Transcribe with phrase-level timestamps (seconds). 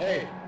[0.00, 0.39] Hey.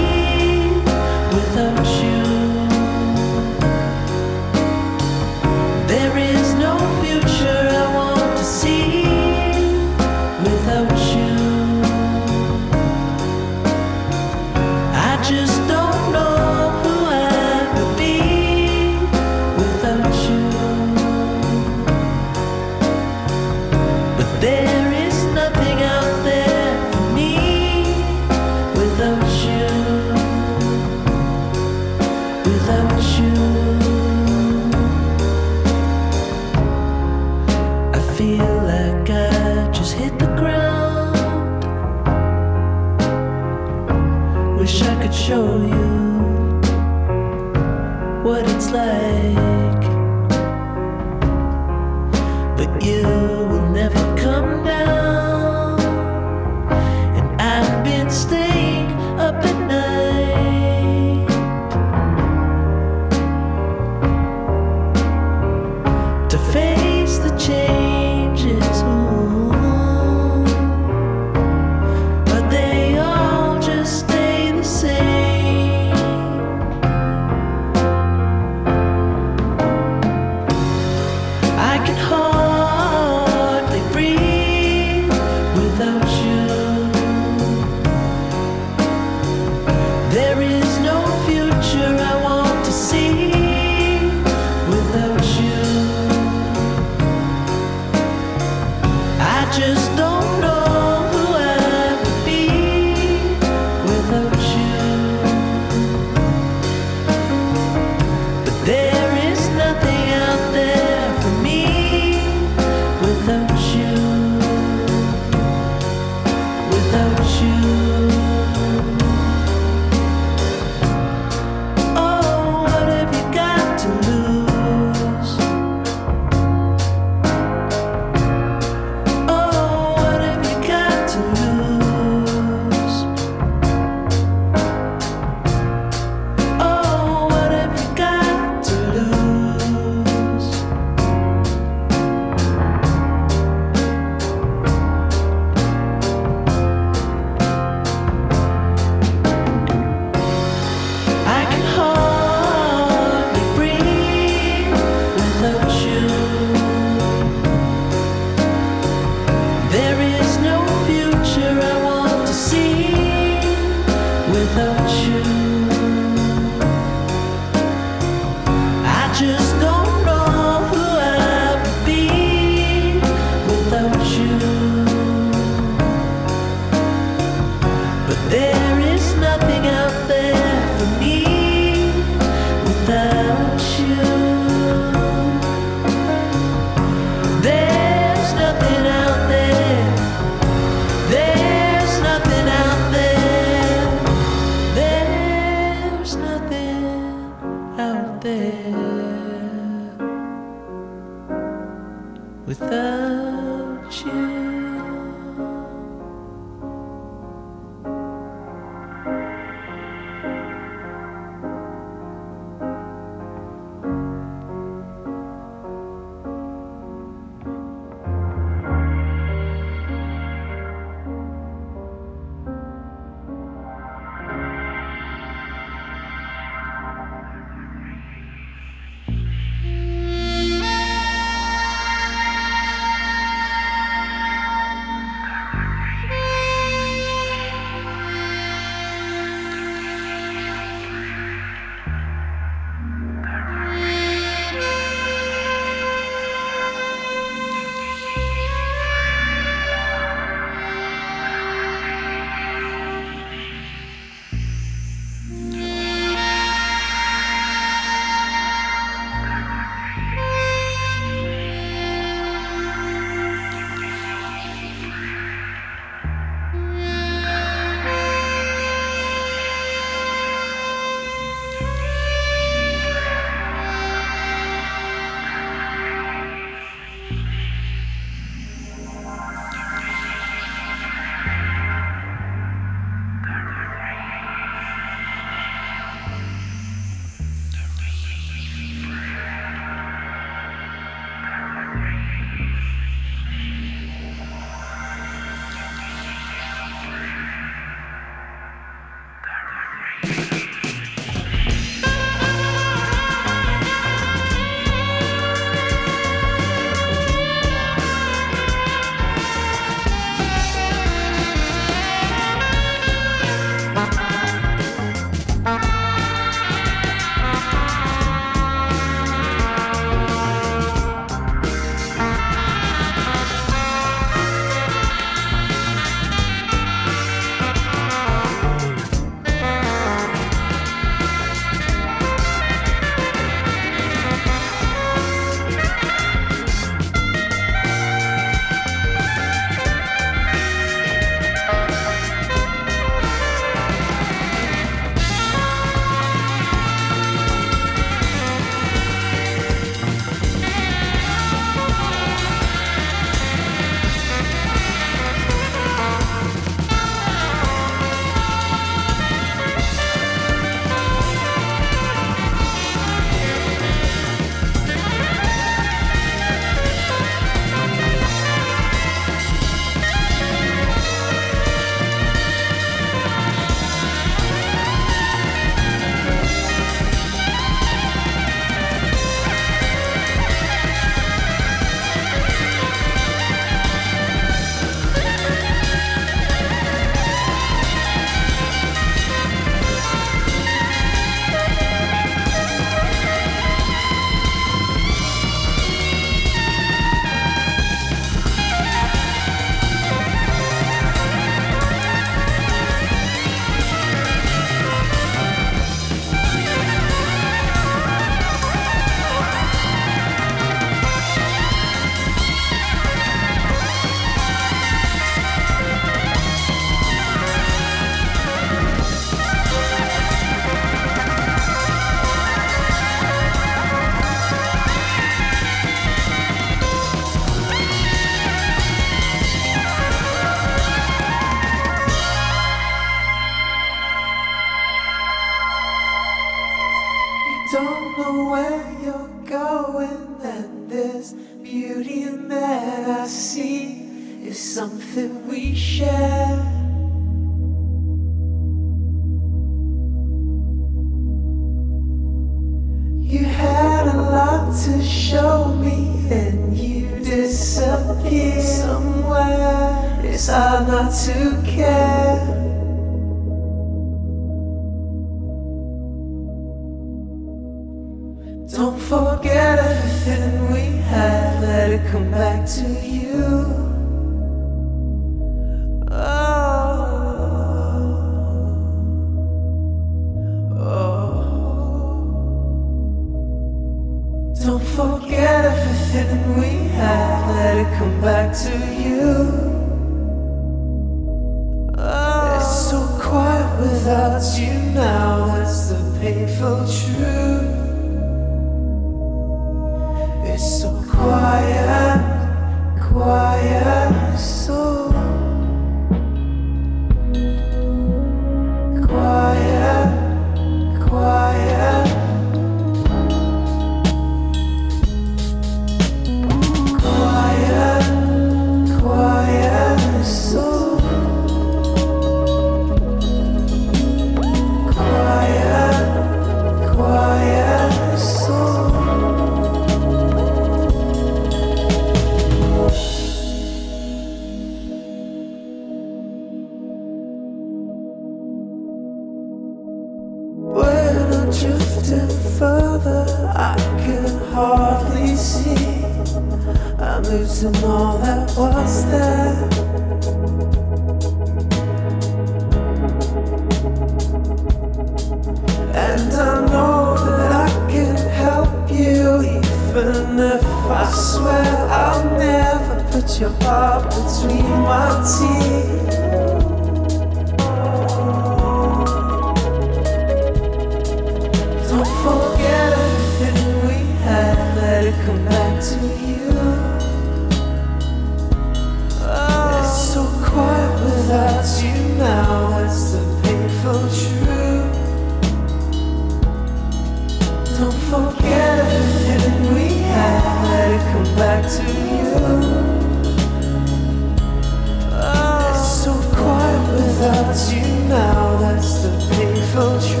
[597.91, 600.00] Now, that's the painful truth.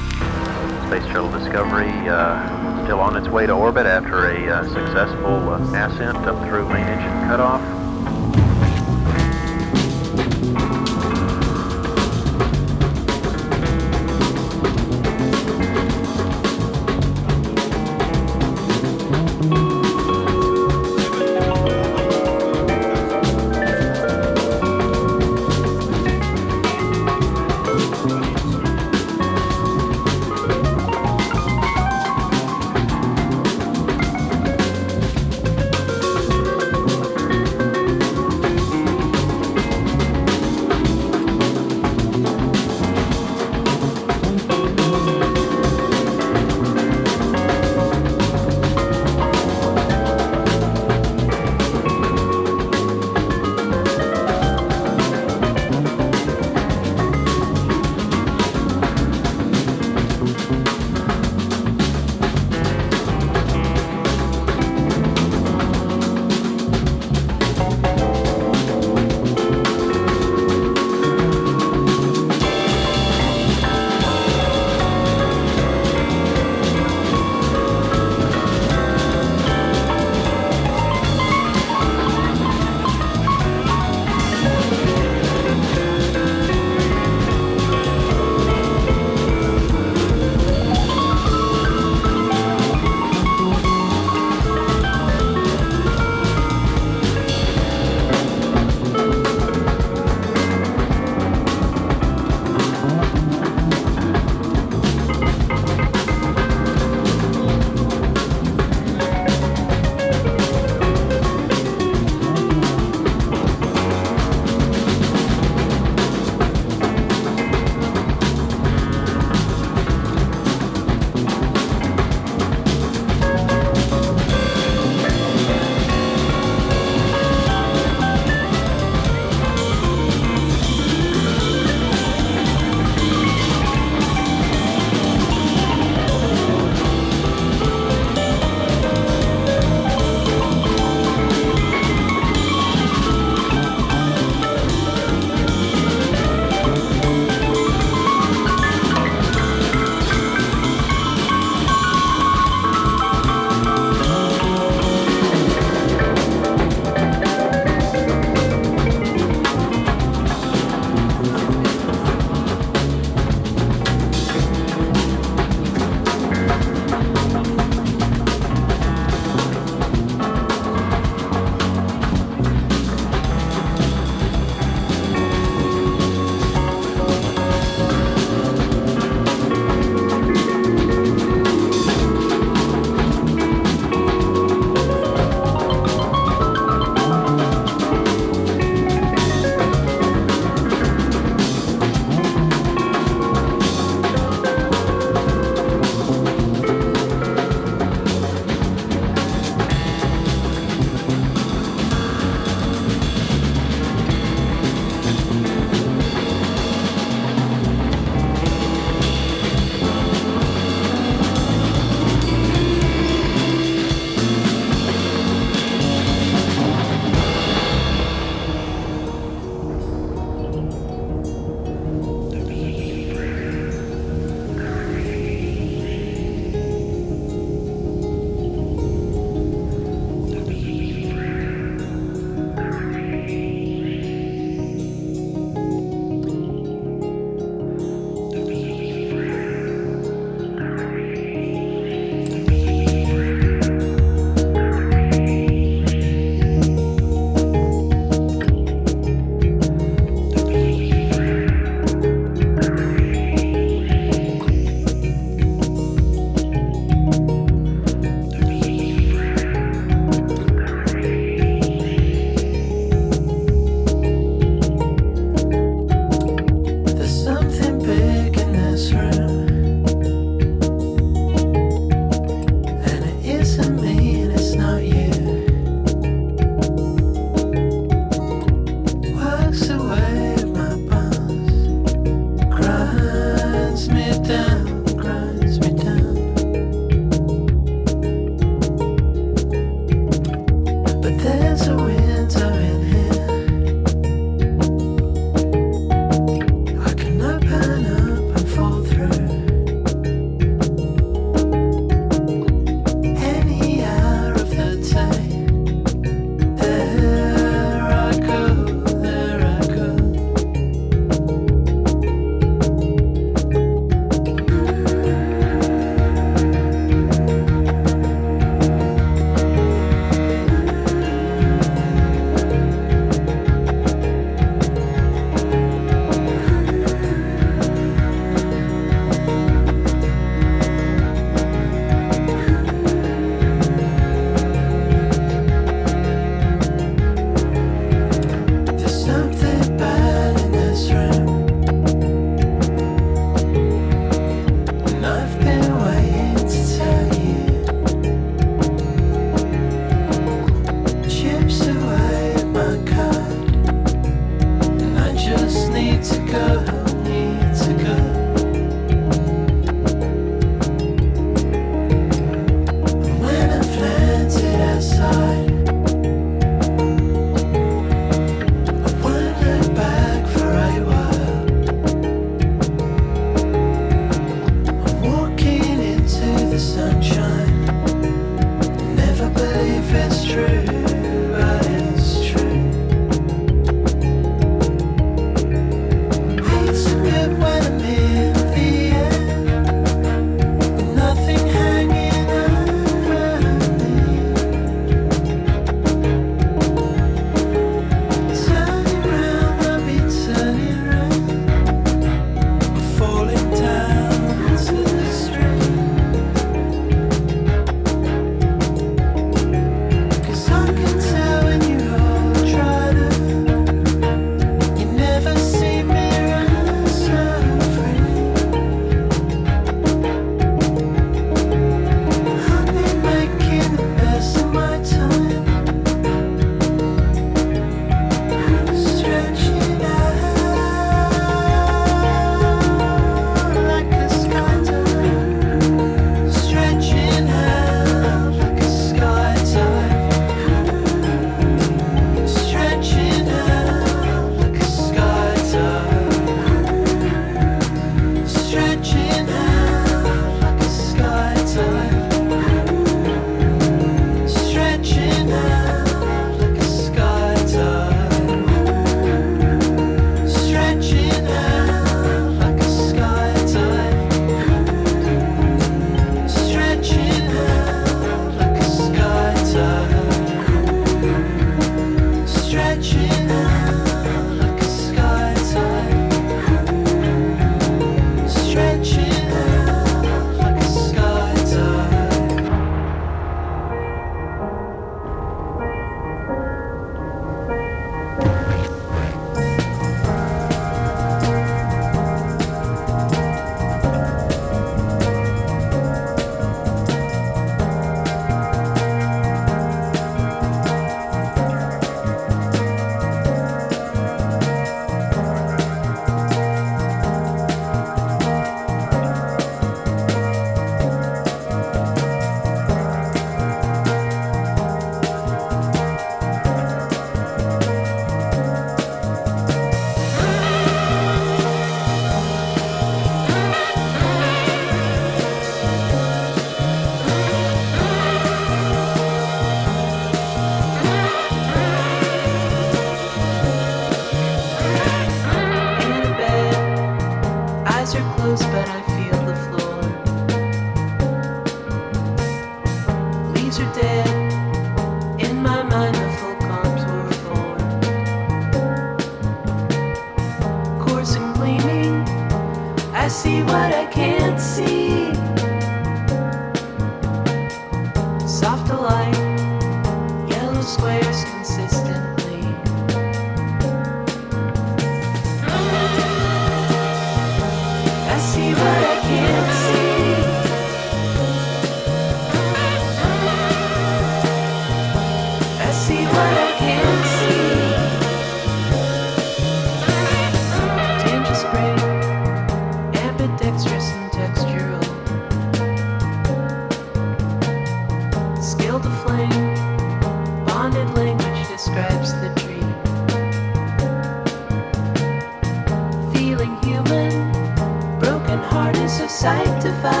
[599.21, 600.00] Sanctified.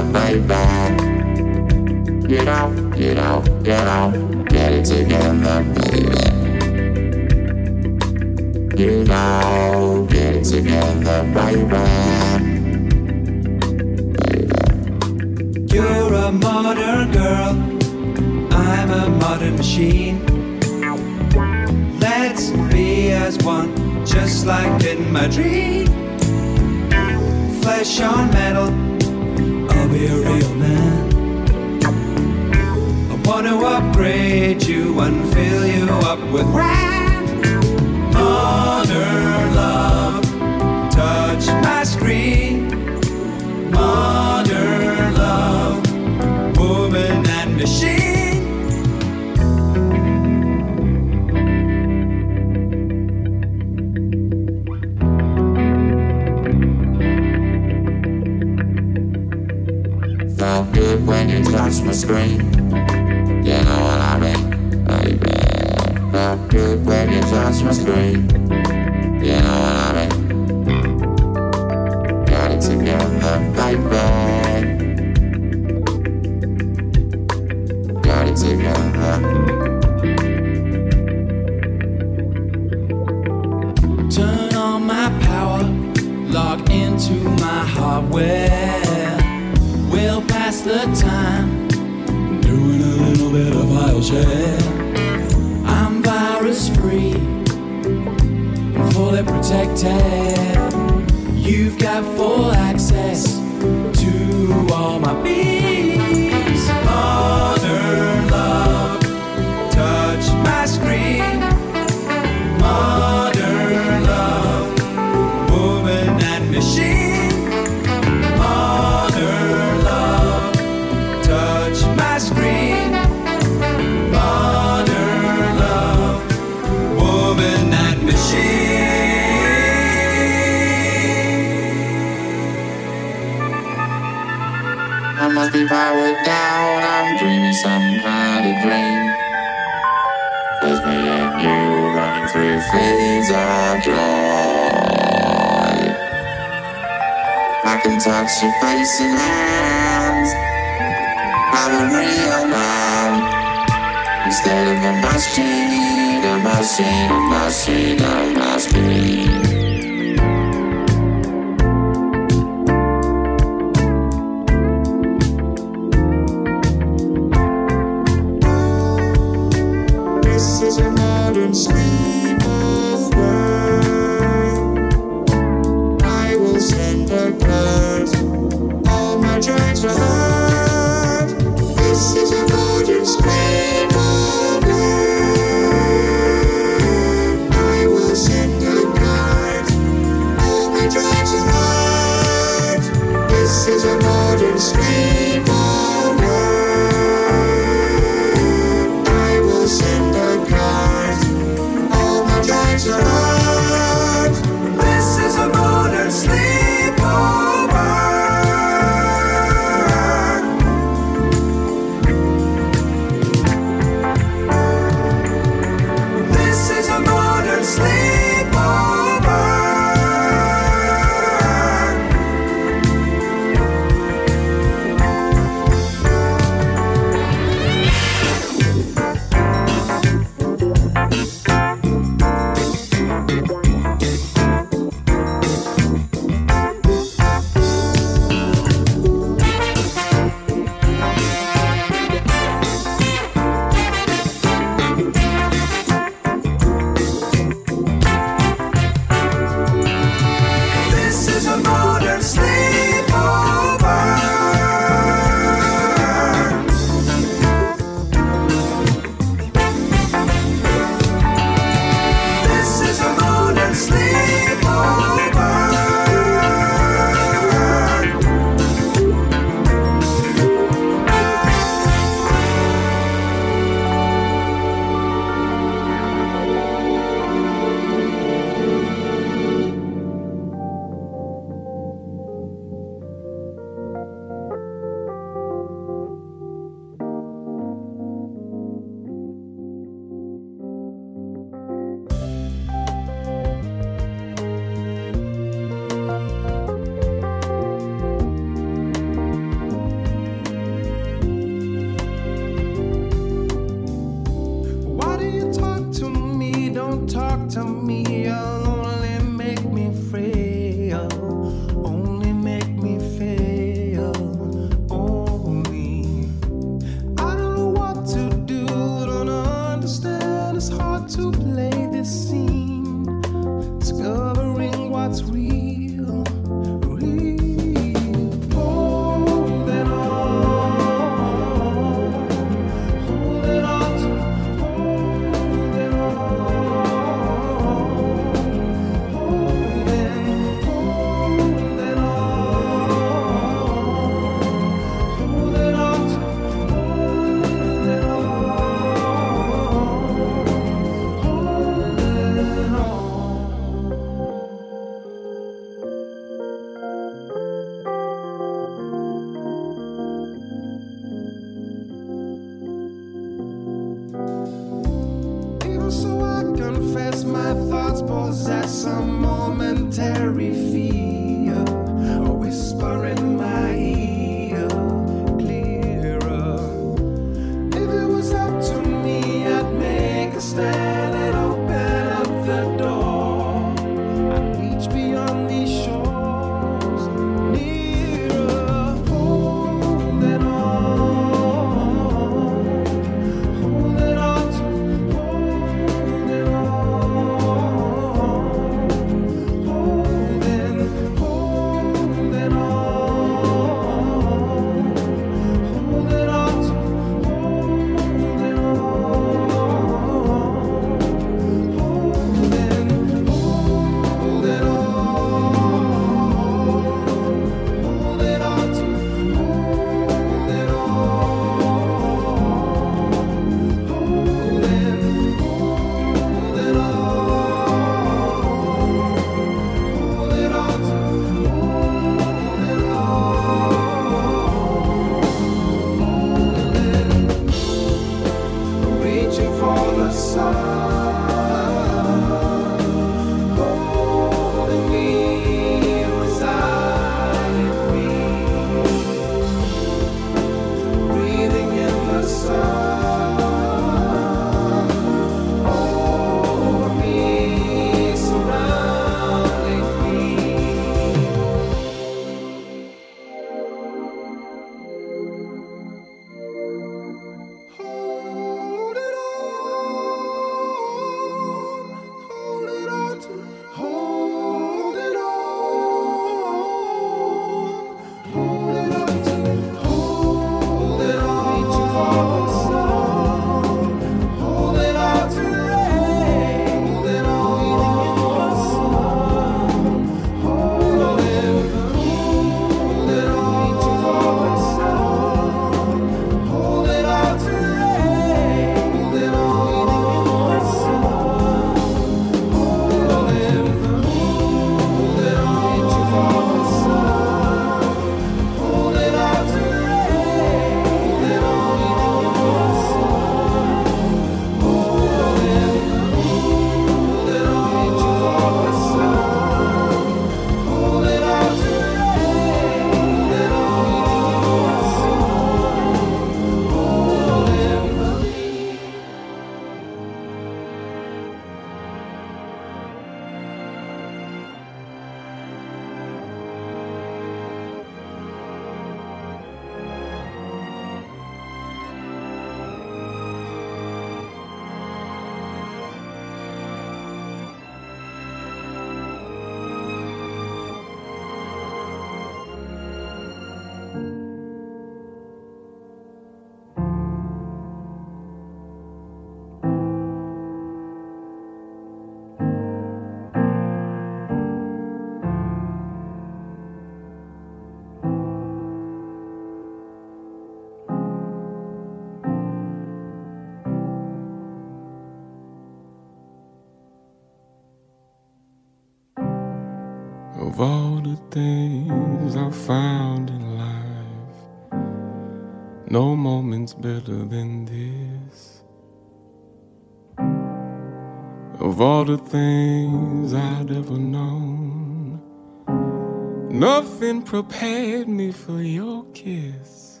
[597.34, 600.00] Prepared me for your kiss.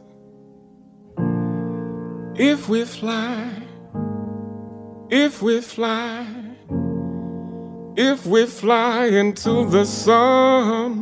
[2.36, 3.50] If we fly,
[5.10, 6.24] if we fly,
[7.96, 10.94] if we fly into the sun,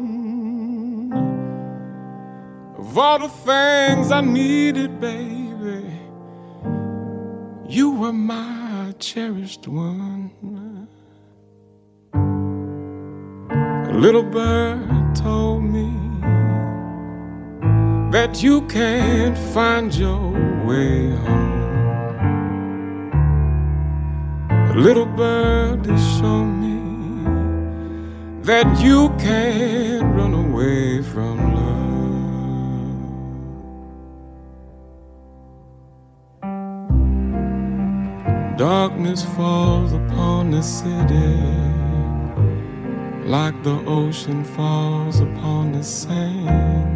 [2.79, 5.85] of all the things I needed, baby,
[7.69, 10.31] you were my cherished one.
[12.15, 15.52] A little bird told
[18.13, 20.33] that you can't find your
[20.67, 21.53] way home.
[24.51, 26.77] A little bird has shown me
[28.43, 31.73] that you can't run away from love.
[38.59, 41.39] Darkness falls upon the city
[43.25, 46.92] like the ocean falls upon the sand.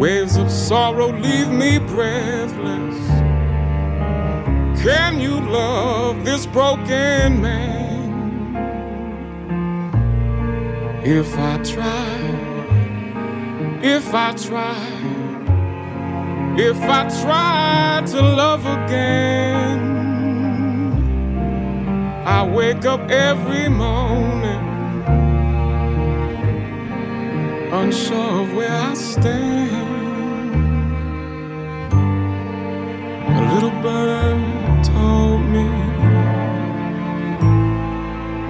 [0.00, 2.98] Waves of sorrow leave me breathless.
[4.82, 8.56] Can you love this broken man?
[11.04, 12.16] If I try,
[13.82, 14.86] if I try,
[16.58, 19.80] if I try to love again,
[22.24, 24.70] I wake up every morning
[27.70, 29.89] unsure of where I stand.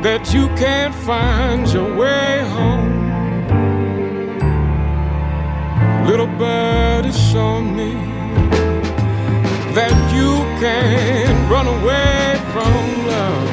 [0.02, 2.88] That you can't find your way home.
[6.06, 7.92] Little bird has shown me
[9.74, 12.72] that you can't run away from
[13.12, 13.50] love.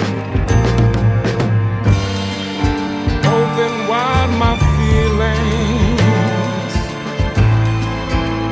[3.35, 6.01] Open wide my feelings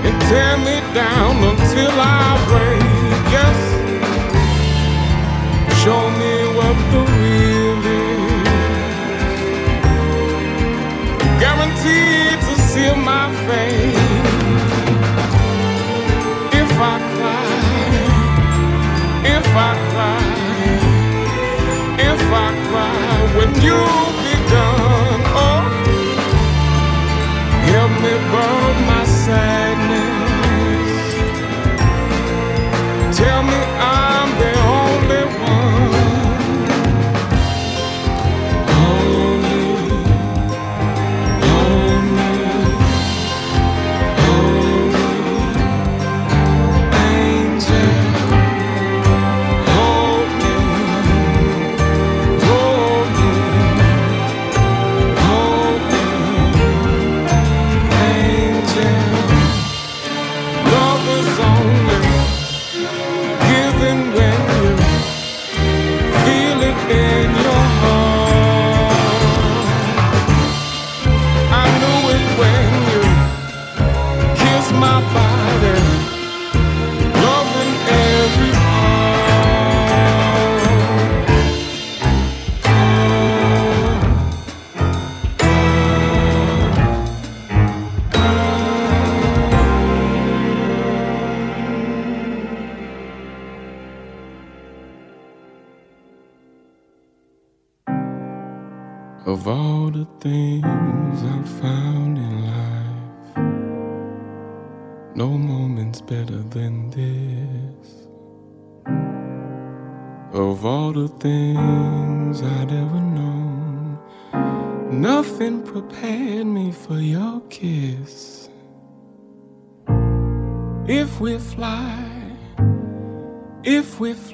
[0.06, 2.95] and tear me down until I break.
[6.66, 8.48] What the real is.
[11.42, 13.96] Guaranteed to seal my fate.
[16.62, 17.50] If I cry,
[19.38, 20.26] if I cry,
[22.12, 23.82] if I cry when you
[24.24, 25.64] be done, oh,
[27.72, 29.04] help me burn my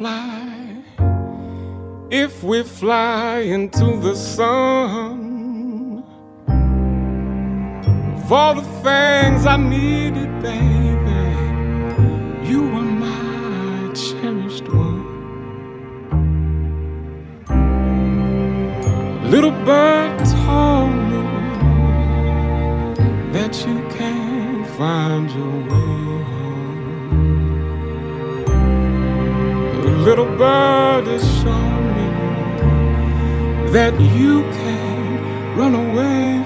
[0.01, 0.83] fly,
[2.09, 6.03] if we fly into the sun,
[8.15, 11.23] of all the things I needed, baby,
[12.49, 15.05] you were my cherished one.
[19.29, 21.23] Little bird told me
[23.33, 25.90] that you can't find your way
[30.01, 36.40] little bird has shown me that you can't run away